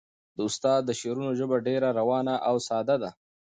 [0.35, 3.09] د استاد د شعرونو ژبه ډېره روانه او ساده ده.